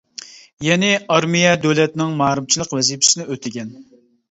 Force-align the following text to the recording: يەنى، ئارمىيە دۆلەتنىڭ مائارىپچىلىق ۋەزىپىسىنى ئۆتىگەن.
يەنى، 0.67 0.89
ئارمىيە 1.17 1.51
دۆلەتنىڭ 1.67 2.17
مائارىپچىلىق 2.23 2.75
ۋەزىپىسىنى 2.79 3.31
ئۆتىگەن. 3.37 3.73